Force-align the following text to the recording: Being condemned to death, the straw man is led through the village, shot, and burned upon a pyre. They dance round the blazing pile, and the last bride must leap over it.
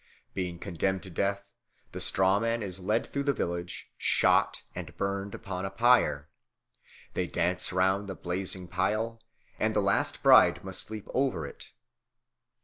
Being 0.33 0.57
condemned 0.57 1.03
to 1.03 1.11
death, 1.11 1.43
the 1.91 1.99
straw 2.01 2.39
man 2.39 2.63
is 2.63 2.79
led 2.79 3.05
through 3.05 3.21
the 3.25 3.33
village, 3.35 3.91
shot, 3.99 4.63
and 4.73 4.97
burned 4.97 5.35
upon 5.35 5.63
a 5.63 5.69
pyre. 5.69 6.27
They 7.13 7.27
dance 7.27 7.71
round 7.71 8.09
the 8.09 8.15
blazing 8.15 8.67
pile, 8.67 9.21
and 9.59 9.75
the 9.75 9.79
last 9.79 10.23
bride 10.23 10.63
must 10.63 10.89
leap 10.89 11.07
over 11.13 11.45
it. 11.45 11.73